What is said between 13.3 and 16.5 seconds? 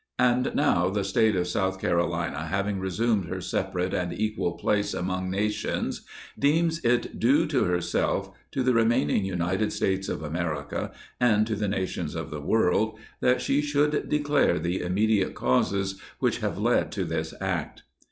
she should declare the immediate causes which